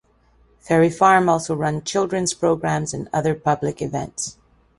[0.59, 4.35] Ferry Farm also runs children's programs and other public events.